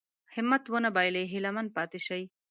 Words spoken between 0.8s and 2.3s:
بايلي هيله من پاتې شي.